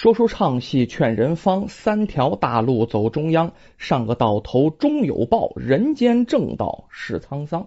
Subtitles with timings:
[0.00, 3.52] 说书唱戏劝人方，三条大路走中央。
[3.78, 7.66] 上个到头终有报，人间正道是沧桑。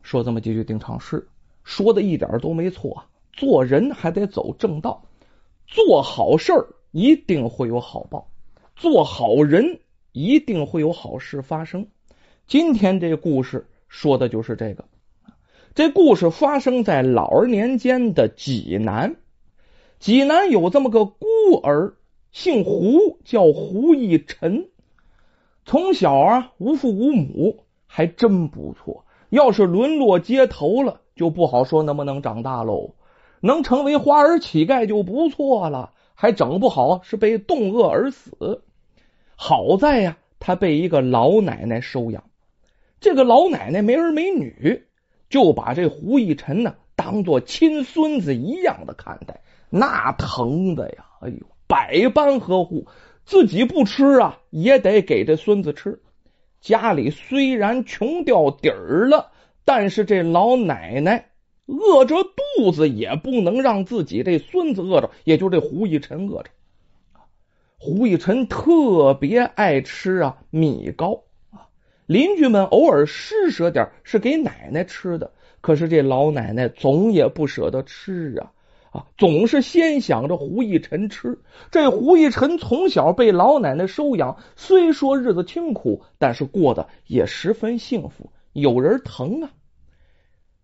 [0.00, 1.26] 说这么几句定场诗，
[1.64, 3.06] 说的一点都没错啊。
[3.32, 5.06] 做人还得走正道，
[5.66, 8.28] 做好事儿一定会有好报，
[8.76, 9.80] 做好人
[10.12, 11.88] 一定会有好事发生。
[12.46, 14.84] 今天这故事说的就是这个。
[15.74, 19.16] 这故事发生在老儿年间的济南。
[19.98, 21.26] 济南有这么个孤
[21.62, 21.94] 儿，
[22.30, 24.68] 姓胡，叫胡一臣。
[25.64, 29.04] 从小啊，无父无母，还真不错。
[29.30, 32.94] 要是沦落街头了，就不好说能不能长大喽。
[33.40, 38.62] 能成为花儿乞丐就不错了，还整不好是被冻饿而死。
[39.34, 42.24] 好在呀，他被一个老奶奶收养。
[43.00, 44.84] 这个老奶奶没儿没女，
[45.28, 49.40] 就把这胡一臣呢当做亲孙子一样的看待。
[49.70, 52.86] 那疼的呀，哎呦，百般呵护，
[53.24, 56.00] 自己不吃啊，也得给这孙子吃。
[56.60, 59.30] 家里虽然穷掉底儿了，
[59.64, 61.30] 但是这老奶奶
[61.66, 62.16] 饿着
[62.56, 66.50] 肚子也不能让自己这孙子饿着，也就这胡一臣饿着。
[67.78, 71.68] 胡一臣特别爱吃啊米糕啊，
[72.06, 78.52] 邻居们偶尔施舍点是给奶奶吃的，可是这老奶奶总也不舍得吃啊。
[79.18, 81.38] 总是先想着胡一晨吃。
[81.70, 89.50] 这胡一晨从小被老奶奶收养，虽说日子清苦，但是过得也十分幸福，有人疼啊。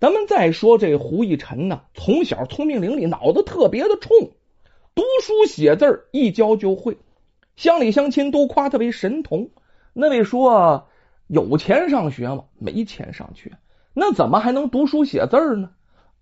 [0.01, 4.33] 咱们再说这胡一晨呢，从小聪明伶俐，脑子特别的冲，
[4.95, 6.97] 读书写字一教就会，
[7.55, 9.51] 乡里乡亲都夸他为神童。
[9.93, 10.89] 那位说
[11.29, 12.45] 有钱上学吗？
[12.59, 13.53] 没钱上学，
[13.95, 15.71] 那怎么还能读书写字呢？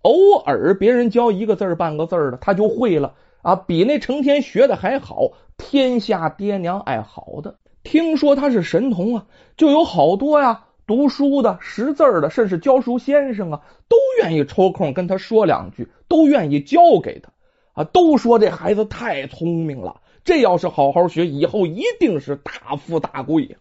[0.01, 5.33] 偶尔别人教一个字半个字的，他就会了啊，比那成天学的还好。
[5.57, 9.25] 天下爹娘爱好的，听说他是神童啊，
[9.57, 17.31] 就有好多呀，读书的、识字的，甚至教书先生啊，都愿意抽空跟他说两句，都愿意教给他
[17.73, 23.57] 啊，都说这孩子太聪明了，这要是好好学，以后一定是大富大贵呀。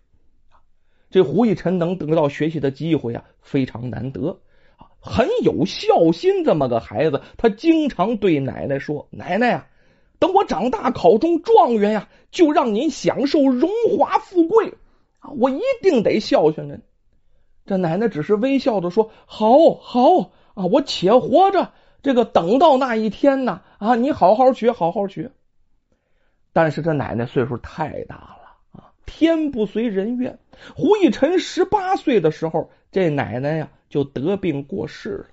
[1.11, 4.39] 这胡一晨能得到学习的机会啊，非常难得。
[5.01, 9.67] 很有孝心，这么个孩子，他经常对奶奶说：“奶奶呀，
[10.19, 14.75] 等我长大考中状元呀，就让您享受荣华富贵
[15.21, 15.31] 啊！
[15.39, 16.81] 我一定得孝顺您。”
[17.67, 21.73] 这奶奶只是微笑的说：“好好啊，我且活着，
[22.03, 25.31] 这个等到那一天呢啊，你好好学，好好学。”
[26.53, 28.40] 但是这奶奶岁数太大了，
[29.11, 30.39] 天不随人愿。
[30.77, 33.71] 胡一晨十八岁的时候，这奶奶呀。
[33.91, 35.27] 就得病过世了。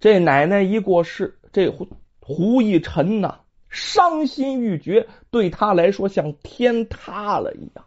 [0.00, 1.86] 这奶奶一过世，这胡
[2.18, 3.38] 胡一晨呐，
[3.68, 7.84] 伤心欲绝，对他来说像天塌了一样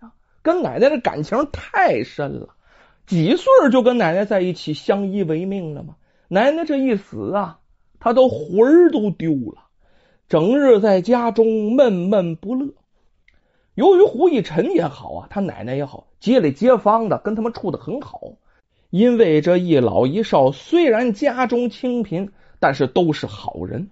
[0.00, 0.12] 啊！
[0.42, 2.56] 跟奶奶的感情太深了，
[3.06, 5.94] 几岁就跟奶奶在一起相依为命了嘛？
[6.26, 7.60] 奶奶这一死啊，
[8.00, 9.68] 他都魂儿都丢了，
[10.28, 12.74] 整日在家中闷闷不乐。
[13.74, 18.20] 由于胡一晨也好啊，他奶奶也好，街里街坊的跟他们处的很好。
[18.90, 22.30] 因为这一老一少虽然家中清贫，
[22.60, 23.88] 但是都是好人。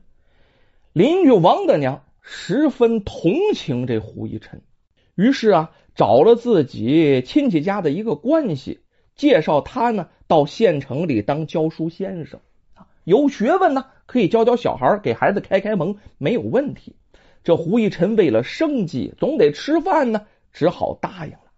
[0.92, 4.60] 邻居王大娘十分同情这胡一晨，
[5.14, 8.80] 于是啊，找了自己亲戚家的一个关系，
[9.16, 12.40] 介绍他呢到县城里当教书先生
[13.04, 16.96] 有学问呢，可以教教小孩，给孩子开开蒙，没有问题。
[17.42, 21.50] 这胡一晨为了生计，总得吃饭呢，只好答应了。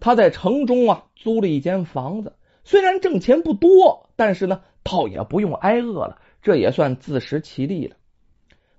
[0.00, 2.34] 他在城中啊租了一间房子。
[2.64, 7.96] 虽然挣钱不多，但是呢，倒也不用挨饿了，这也算自食其力了。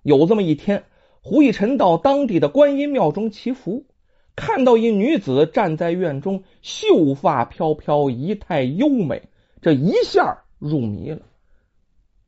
[0.03, 0.83] 有这么一天，
[1.21, 3.85] 胡一晨到当地的观音庙中祈福，
[4.35, 9.23] 看到一女子站在院中，秀发飘飘，仪态优美，
[9.61, 11.21] 这一下入迷了。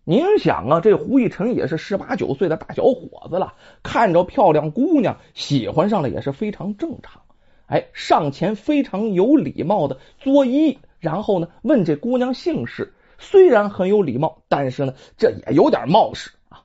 [0.05, 3.53] 您想啊，这胡一晨也是十八九岁的大小伙子了，
[3.83, 7.21] 看着漂亮姑娘，喜欢上了也是非常正常。
[7.67, 10.77] 哎，上前非常有礼貌的作揖。
[10.99, 16.63] 然后呢，问这姑娘姓氏，虽然很有礼貌，但是呢，这也有点冒失啊。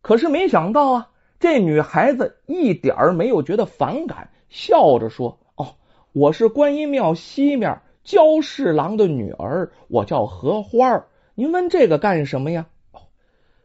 [0.00, 5.76] 可是没想到啊，这女孩子一点没有觉得反感，笑着说：“哦，
[6.12, 11.04] 我是观音庙西面焦侍郎的女儿，我叫荷花。
[11.34, 12.66] 您问这个干什么呀？”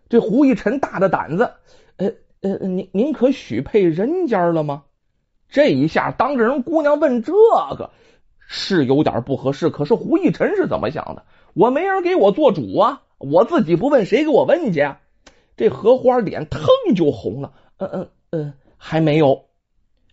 [0.10, 1.52] 这胡一晨大着胆子，
[1.98, 2.12] 呃
[2.42, 4.84] 呃，您您可许配人家了吗？
[5.50, 7.34] 这一下当着人姑娘问这
[7.78, 7.92] 个。
[8.52, 11.24] 是有点不合适，可是胡一晨是怎么想的？
[11.54, 14.80] 我没人给我做主啊，我自己不问谁给我问去？
[14.82, 15.00] 啊
[15.56, 16.62] 这荷花脸腾
[16.96, 17.54] 就红了。
[17.78, 19.46] 嗯嗯，嗯，还没有。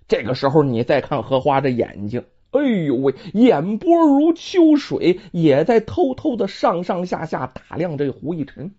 [0.09, 8.73] 这个时候你再看荷花这眼睛，哎呦喂，眼波如秋水，也在偷偷的上上下下打量这胡一晨。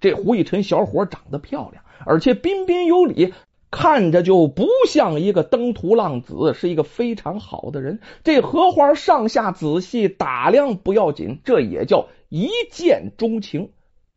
[0.00, 3.32] 这胡一晨小伙长得漂亮，而且彬彬有礼，
[3.70, 8.00] 看着就不像一个登徒浪子，是一个非常好的人。
[8.22, 13.70] 这荷花上下仔细打量不要紧，这也叫一见钟情。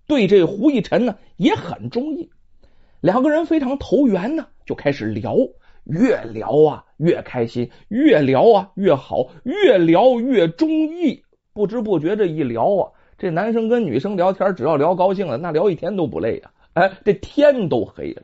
[0.06, 2.30] 对这胡一晨呢也很中意，
[3.01, 5.36] 两个人非常投缘呢，就开始聊。
[5.88, 11.24] 越聊啊越开心，越聊啊越好，越聊越中意。
[11.54, 16.51] 不知不觉这一聊啊，这男生跟女生聊天，只要聊高兴了，那聊一天都不累啊！
[16.74, 18.24] 哎，这天都黑了。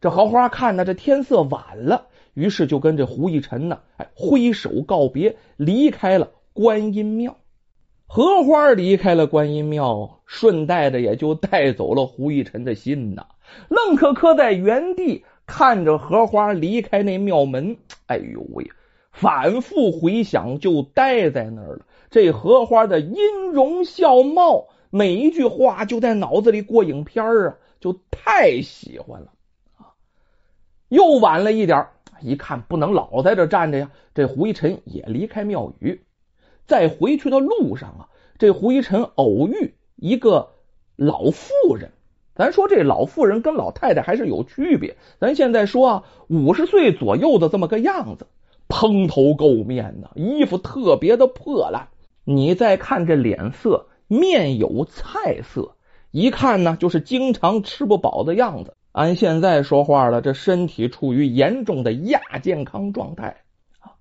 [0.00, 7.36] 这荷花看着这天色晚了，于是就跟这胡一晨呢，哎，挥手告别，离开了观音庙。
[8.06, 13.26] 荷花离开了观音庙，顺带着也就带走了胡一晨的心呐，
[13.68, 15.24] 愣磕磕在原地。
[15.50, 17.76] 看着荷花离开那庙门，
[18.06, 18.70] 哎呦喂！
[19.10, 21.84] 反复回想，就呆在那儿了。
[22.08, 23.16] 这荷花的音
[23.52, 29.32] 容笑貌，每一句话就在脑子里过影片啊，就太喜欢了
[29.76, 29.90] 啊！
[30.88, 31.84] 又晚了一点，
[32.20, 33.90] 一看不能老在这站着呀。
[34.14, 36.00] 这胡一晨也离开庙宇，
[36.64, 38.08] 在回去的路上啊，
[38.38, 40.52] 这胡一晨偶遇一个
[40.94, 41.90] 老妇人。
[42.40, 44.96] 咱说这老妇人跟老太太还是有区别。
[45.18, 48.26] 咱现在说啊，五十岁左右的这么个样子，
[48.66, 51.88] 蓬头垢面的，衣服特别的破烂。
[52.24, 55.74] 你再看这脸色，面有菜色，
[56.12, 58.74] 一看呢就是经常吃不饱的样子。
[58.90, 63.42] 按现在说话了，这身体处于严重的亚健康状态
[63.80, 63.92] 啊。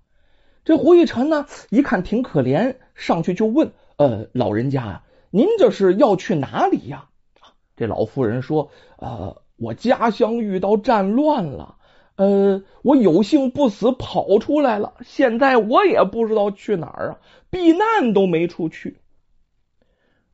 [0.64, 7.08] 这胡一辰呢，一看挺可怜，上去就问：“呃，老人家，您这是要去哪里呀？”
[7.80, 11.78] 这老妇人说：“呃，我家乡遇到战乱了，
[12.18, 14.96] 呃，我有幸不死跑出来了。
[15.06, 18.98] 现在我也不知道去哪儿啊，避难都没处去。”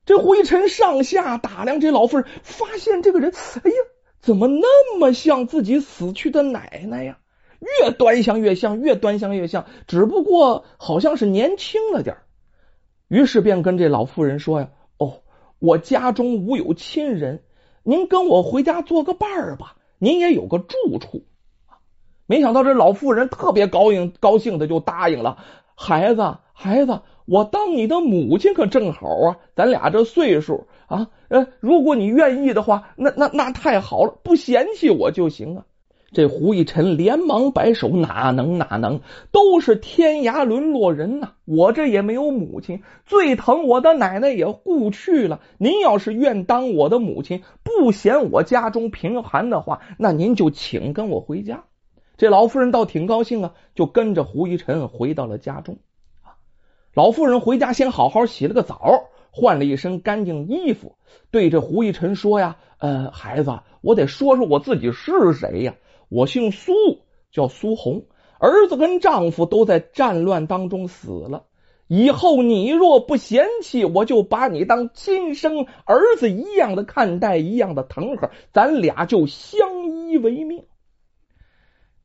[0.07, 3.31] 这胡一晨上下打量这老妇人，发现这个人，
[3.63, 3.77] 哎呀，
[4.19, 7.19] 怎么那么像自己死去的奶奶呀？
[7.59, 12.17] 越端详越像，越端详越像，只不过好像是年轻了点
[13.07, 14.69] 于是便跟这老妇人说呀。
[15.65, 17.41] 我家中无有亲人，
[17.81, 21.23] 您跟我回家做个伴儿吧，您也有个住处。
[22.27, 25.43] 没想到这老妇人特别高兴，高兴的就答应了。
[25.75, 35.65] 孩子，孩子，我当你的母亲可正好啊，咱俩这岁数啊，呃，如果你愿意的话，那那那太好了，不嫌弃我就行啊。
[36.15, 39.01] 这胡一晨连忙摆手，哪能哪能，
[39.33, 41.31] 都是天涯沦落人呐！
[41.43, 45.41] 我这也没有母亲，最疼我的奶奶也故去了。
[45.57, 51.65] 您要是愿当我的母亲，不嫌我家中贫寒的话，那您就请跟我回家。
[52.15, 55.79] 这老妇人倒挺高兴啊，就跟着胡一晨回到了家中。
[56.93, 60.95] 老妇人回家先好好洗了个澡，换了一身干净衣服，
[61.29, 65.75] 对着胡一晨说呀：“呃，孩子，我得说说我自己是谁呀。”
[66.15, 66.71] 我姓苏，
[67.29, 68.05] 叫苏红，
[68.39, 71.43] 儿子跟丈夫都在战乱当中死了。
[71.87, 80.63] 以后你若不嫌弃，我就把你当亲生儿子一样的看待，一样的疼呵，咱俩就相依为命。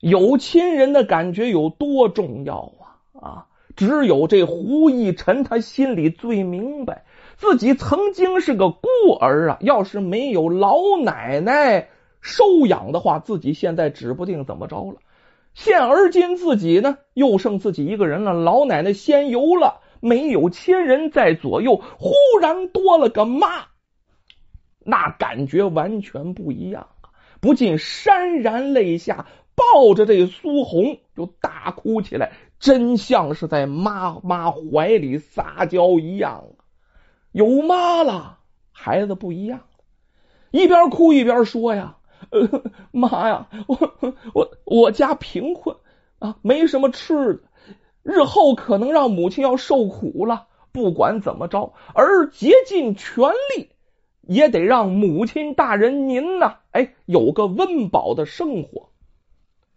[0.00, 3.22] 有亲人的感觉有多重要啊！
[3.22, 3.46] 啊，
[3.76, 7.04] 只有这胡一晨他心里最明白，
[7.36, 8.88] 自己曾经是个孤
[9.20, 11.90] 儿啊，要是没有老奶奶。
[12.20, 14.98] 收养的话，自己现在指不定怎么着了。
[15.52, 18.32] 现而今自己呢，又剩自己一个人了。
[18.32, 23.66] 老奶奶先游了，没有亲人在左右，忽然多了个妈，
[24.78, 27.10] 那感觉完全不一样啊！
[27.40, 36.44] 不禁潸然泪下，抱着这苏红就大哭起来，真像是在妈妈怀里撒娇一样。
[37.32, 38.38] 有妈了，
[38.70, 39.62] 孩子不一样，
[40.52, 41.96] 一边哭一边说呀。
[42.30, 43.76] 呃， 妈呀，我
[44.34, 45.76] 我我家贫困
[46.18, 47.40] 啊，没什么吃的，
[48.02, 50.46] 日后可能让母亲要受苦了。
[50.72, 53.70] 不管怎么着，儿竭尽全力
[54.20, 58.90] 也得让母亲大人您呐，哎，有个温饱的生活。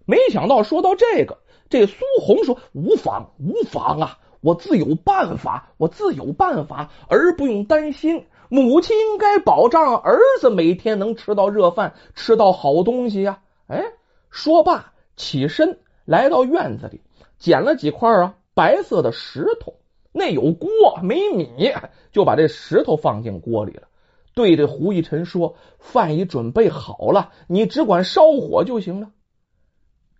[0.06, 8.28] 没想到说到这个，这苏红说无妨无妨啊，我自有办法，我自有办法，儿不用担心。
[8.54, 13.42] 母亲应该保障儿子每天能吃到热饭，吃到好东西呀！
[13.66, 13.84] 哎，
[14.30, 17.02] 说罢起身来到院子里，
[17.40, 19.74] 捡了几块啊白色的石头，
[20.12, 20.70] 那有锅
[21.02, 21.74] 没米，
[22.12, 23.88] 就把这石头放进锅里了。
[24.36, 29.10] 对着胡一晨说：“饭已准备好了，你只管烧火就行了。”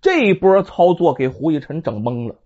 [0.02, 2.38] 这一波操作给胡一晨整懵了。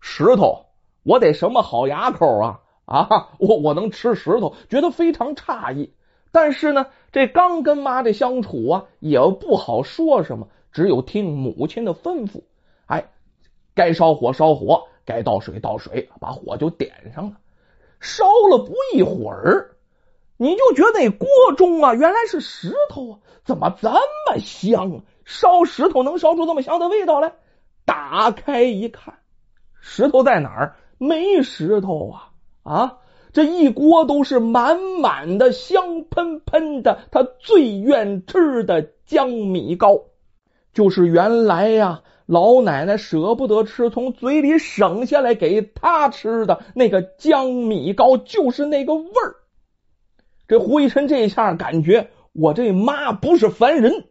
[0.00, 0.66] 石头，
[1.02, 2.60] 我得什么好牙口啊？
[2.90, 5.92] 啊，我我能吃石头，觉得非常诧异。
[6.32, 12.42] 但是呢，这刚跟妈这相处啊，也不好说什么，只有听母亲的吩咐。
[12.86, 13.10] 哎，
[13.76, 17.36] 该烧火烧火，该倒水倒水，把火就点上了。
[18.00, 19.76] 烧了不一会儿。
[20.36, 25.00] 你就觉得那锅中啊，原来是石头啊，怎么这么香啊？
[25.24, 27.34] 烧石头能烧出这么香的味道来？
[27.84, 29.18] 打开一看，
[29.80, 30.76] 石头在哪儿？
[30.98, 32.29] 没石头啊！
[32.70, 32.98] 啊，
[33.32, 40.04] 这一锅都是满满的、香喷喷的，他最愿吃的江米糕，
[40.72, 49.34] 就是原来呀，老奶奶舍不得吃，从嘴里省下来给他吃的那个江米糕，就是那个味儿。
[50.46, 54.04] 这胡一晨这一下感觉我这妈不是凡人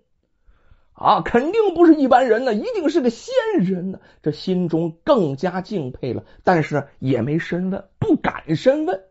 [0.91, 4.01] 啊，肯定不是一般人呢，一定是个仙人呢。
[4.21, 9.03] 这心中更加敬佩了，但是也没深问，不敢深问。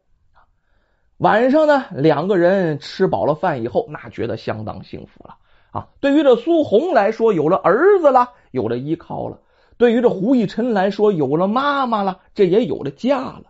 [1.19, 5.37] 晚上呢，两个人吃饱了饭以后，那觉得相当幸福了
[5.71, 5.91] 啊。
[6.01, 9.37] 对于这苏红来说，有了儿子了，有了依靠了；
[9.77, 13.45] 对于这胡一晨来说，有了妈妈了，这也有了家了。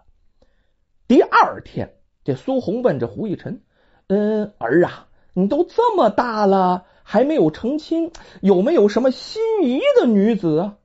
[1.06, 3.62] 第二天，这苏红问这胡一晨。
[4.08, 8.12] 嗯，儿啊，你都这么大了，还没有成亲，
[8.42, 10.76] 有没有什么心仪的女子啊？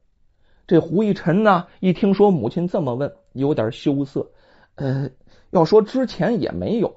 [0.68, 4.32] 这胡一晨呢，一听说母亲这么问，有点羞涩。
[4.76, 5.10] 呃，
[5.52, 6.96] 要说之前也没有，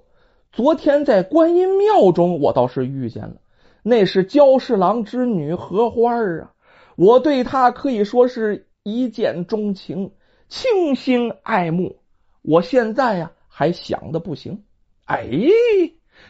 [0.52, 3.36] 昨天在观音庙中，我倒是遇见了，
[3.82, 6.52] 那是焦侍郎之女荷花啊，
[6.96, 10.12] 我对她可以说是一见钟情，
[10.48, 11.98] 倾心爱慕。
[12.42, 14.64] 我现在呀，还想的不行。
[15.04, 15.28] 哎。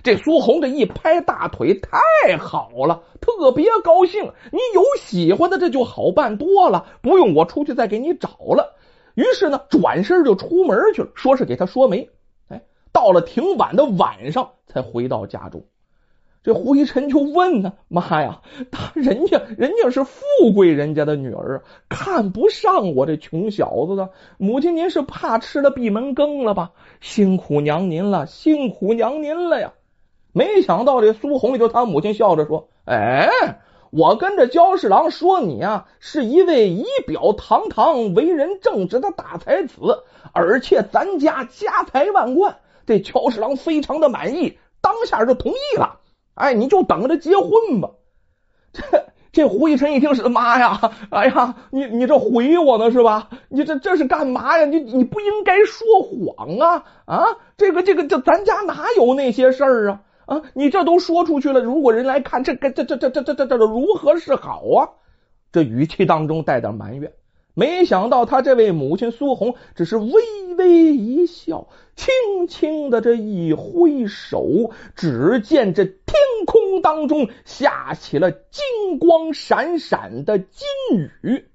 [0.02, 4.32] 这苏红这一拍大腿，太好了，特别高兴。
[4.50, 8.75] 你有喜欢的，这就好办多了，不用我出去再给你找了。
[9.16, 12.11] 于是呢，转身就出门去了，说是给他说媒。
[12.49, 15.64] 哎，到了挺晚的晚上，才回到家中。
[16.44, 20.20] 这胡一晨就问呢：“妈呀，他人家人家是富
[20.54, 24.11] 贵人家的女儿，看不上我这穷小子的。
[24.38, 26.70] 母亲，您是怕吃了闭门羹了吧？
[27.00, 29.73] 辛苦娘您了，辛苦娘您了呀！”
[30.32, 33.28] 没想到这苏红就他母亲笑着说：“哎，
[33.96, 42.58] 我跟着焦侍郎说你啊，是一位仪表堂堂、为人正直的大才子，而且咱家家财万贯。
[42.86, 46.00] 这焦侍郎非常的满意，当下就同意了。
[46.34, 47.92] 哎，你就等着结婚吧。
[48.74, 48.82] ”这
[49.32, 53.30] 这胡一晨一听是妈呀，哎呀，你你这毁我呢是吧？
[53.48, 54.66] 你这这是干嘛呀？
[54.66, 57.24] 你你不应该说谎啊啊！
[57.56, 60.00] 这个这个这咱家哪有那些事儿啊？
[60.26, 60.42] 啊！
[60.54, 64.90] 你这都说出去了，如果人来看，这这这这这这这这如何是好啊？
[65.52, 67.12] 这语气当中带点埋怨。
[67.54, 70.12] 没想到他这位母亲苏红只是微
[70.59, 75.97] 微一笑，轻轻的这一挥手，只见这天
[76.45, 80.66] 空当中下起了金光闪闪的金
[81.23, 81.47] 雨，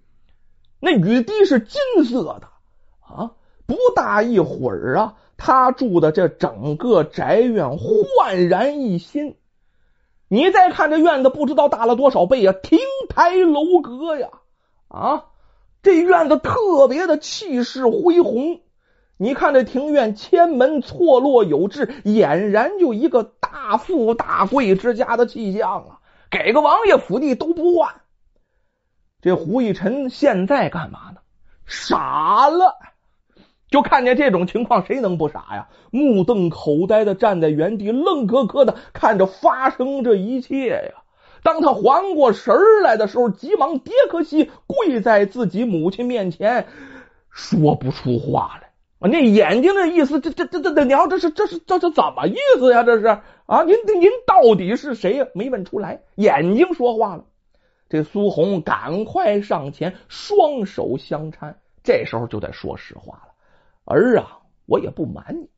[0.80, 2.48] 那雨滴是金色的
[3.01, 3.34] 啊！
[3.68, 5.18] 不大一会儿啊。
[5.43, 9.38] 他住的这整个宅院焕然一新，
[10.27, 12.77] 你再看这院子，不知道大了多少倍呀，亭
[13.10, 14.29] 台楼阁呀，
[14.88, 15.25] 啊，
[15.81, 18.62] 这院子特别的气势恢宏。
[19.17, 26.00] 你看这庭院，千门错落有致，俨然就一个大富大贵之家的气象啊！
[26.29, 28.01] 给个王爷府地都不换。
[29.24, 31.21] 这胡一晨现在干嘛呢？
[31.65, 32.77] 傻了。
[33.72, 35.70] 就看见这种情况，谁能不傻呀？
[35.90, 41.01] 目瞪口呆的站在原地，愣磕磕的看着发生这一切呀。
[41.42, 46.68] 当他缓过神来的时候，急忙跌磕膝，跪在自己母亲面前，
[47.32, 48.68] 说不出话来。
[49.00, 52.84] 啊那眼睛的意思，这这这这这娘，这是这是这是怎么意思呀？
[52.84, 53.08] 这是
[53.48, 55.25] 啊，您您到底是谁呀？
[55.34, 57.24] 没问出来，眼睛说话了。
[57.90, 63.30] 这苏红赶快上前，双手相搀，这时候就得说实话了。
[63.85, 65.50] 儿啊，我也不瞒你，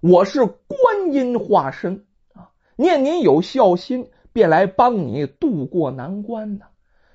[0.00, 2.50] 我是观音化身啊！
[2.76, 6.66] 念您有孝心，便来帮你渡过难关呢。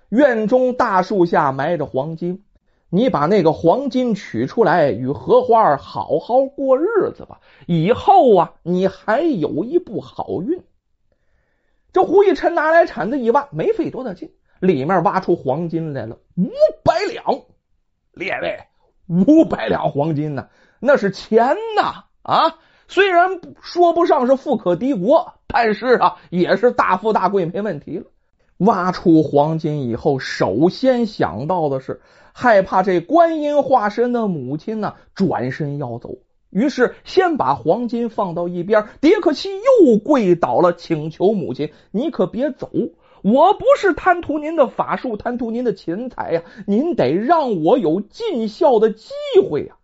[0.10, 2.43] 院中大树下埋着黄金，
[2.89, 7.41] 你把那个黄金取出来，与荷花好好过日子吧。
[7.65, 10.63] 以后啊，你还有一步好运。
[11.91, 16.50] 这胡一晨拿来铲子一挖，没费多大劲，里面挖出黄金来了五
[16.83, 17.41] 百两，
[18.13, 18.60] 列位。
[19.27, 20.48] 五百两黄金呢，
[20.79, 22.58] 那是钱呐啊！
[22.88, 28.05] 虽然说不上是富可敌国，但是啊，也是大富大贵没问题了。
[28.58, 32.01] 挖出黄金以后，首先想到的是
[32.34, 36.17] 害怕这观音化身的母亲呢转身要走，
[36.50, 38.88] 于是先把黄金放到一边。
[39.01, 39.50] 迭克西
[39.82, 42.70] 又跪倒了，请求母亲：“你可别走，
[43.24, 49.12] 我不是贪图您的法术，贪图您的钱财呀，您得让我有尽孝的机
[49.50, 49.77] 会呀。”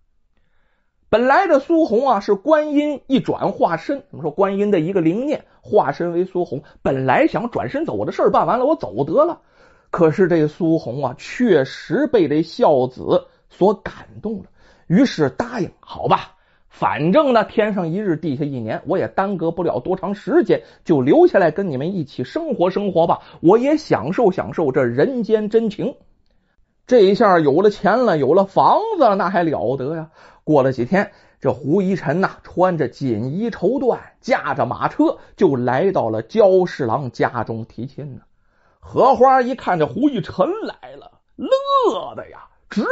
[1.10, 9.42] 本来这苏红啊是观音一转化身，我们说观音的一个灵念化身为苏红，本来想转身走，我的事儿办完了，我走得了。
[9.90, 14.46] 可是这苏红啊，确实被这孝子所感动了，
[14.86, 16.36] 于是答应，好吧，
[16.70, 25.96] 反正呢天上一日，地下一年，我也耽搁不了多长时间，就留下来跟你们一起生活生活吧，我也享受享受这人间真情。
[26.86, 30.10] 这一下有了钱了，有了房子，那还了得呀！
[30.44, 38.22] 过了几天，这胡一晨呐，穿着锦衣绸缎，驾着马车，就来到了焦侍郎家中提亲呢。
[38.80, 42.84] 荷花一看这胡一晨来了，乐的呀直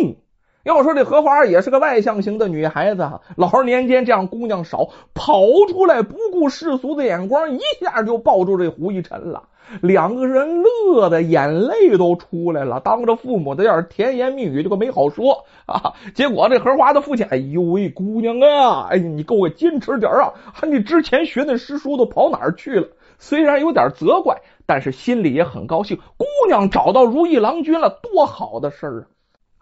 [0.00, 0.16] 蹦。
[0.64, 9.44] 要说这荷花也是个外向型的女孩子，老年间这样姑娘少，跑出来不顾世俗的眼光，一下就抱住这胡一晨了。
[9.80, 15.94] 两个人乐的眼泪都出来了，当着父母的面甜言蜜语，这个没好说啊。
[16.14, 20.32] 结果这荷花的父亲，哎呦喂，姑娘啊，哎，你给我坚持点啊！
[20.62, 22.88] 你之前学那诗书都跑哪儿去了？
[23.18, 25.98] 虽然有点责怪，但是心里也很高兴。
[26.16, 29.06] 姑娘找到如意郎君了，多好的事儿啊！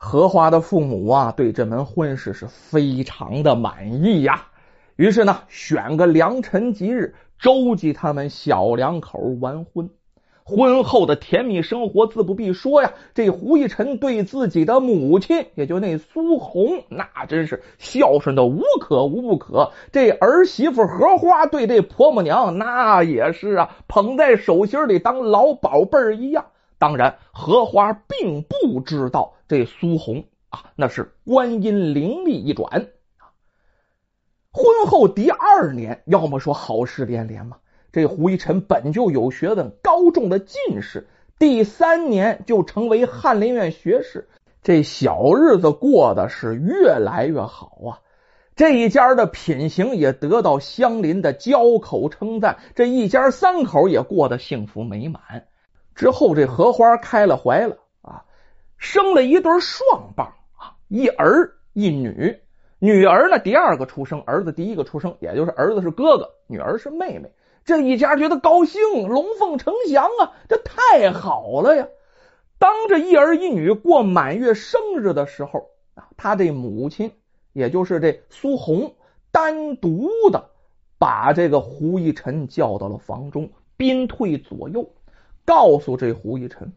[0.02, 4.46] 荷花的父母啊，对这门婚事是非常的满意呀。
[4.96, 9.90] 于是呢，选个良辰吉日，周济他们小两口完婚。
[10.42, 12.94] 婚后的甜蜜生活自不必说呀。
[13.14, 19.70] 这胡一晨对自己的母亲，也就那苏红，那真是孝顺的无可无不可。
[19.92, 26.46] 这儿媳妇荷花对这婆母娘，那也是啊，捧在手心里当老宝贝儿一样。
[26.80, 33.36] 当然，荷花并不知道这苏红啊，那是观音灵力一转啊。
[34.50, 37.58] 婚后第二年，要么说好事连连嘛。
[37.92, 41.06] 这胡一晨本就有学问，高中的进士，
[41.38, 44.30] 第三年就成为翰林院学士，
[44.62, 48.00] 这小日子过得是越来越好啊。
[48.56, 55.46] 这一家的品行也得到乡邻的交口称赞，这一家三口也过得幸福美满。
[56.00, 58.24] 之后，这荷花开了怀了啊，
[58.78, 62.40] 生了一对双棒啊，一儿一女。
[62.78, 67.30] 女儿呢，第二个出生；儿子第一个出生，也就是儿子是哥哥，女儿是妹妹。
[67.66, 71.86] 这一家觉得高兴，龙凤呈祥啊，这太好了呀！
[72.58, 77.12] 当这一儿一女过满月生日的时候啊，他这母亲，
[77.52, 78.94] 也就是这苏红，
[79.30, 80.48] 单独的
[80.96, 84.90] 把这个胡一晨叫到了房中，宾退左右。
[85.44, 86.72] 告诉这胡一晨，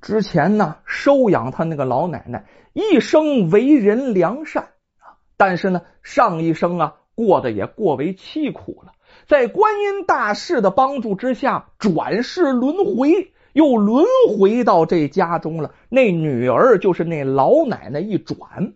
[0.00, 4.64] 之前呢收养他那个老奶奶一生为人良善
[4.98, 8.92] 啊，但是呢上一生啊过得也过为凄苦了，
[9.26, 14.04] 在观音大士的帮助之下转世轮回，又轮
[14.38, 15.74] 回到这家中了。
[15.88, 18.74] 那女儿就是那老奶奶一转。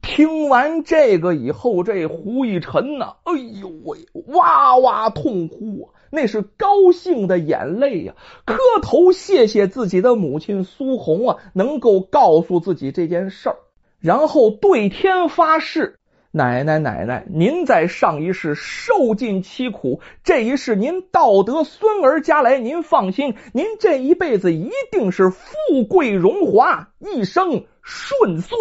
[0.00, 6.03] 听完这个以后，这胡一晨呐，哎呦喂，哇哇痛哭啊！
[6.14, 8.14] 那是高兴的眼泪呀，
[8.46, 13.56] 磕头谢谢自己的母亲苏红啊，能够告诉自己这件事儿，
[14.00, 15.98] 然后对天发誓：
[16.30, 28.56] 奶奶奶奶，您在上一世受尽凄苦，这一世您道德孙儿家来，您放心，您这一辈子一定是富贵荣华，一生顺遂。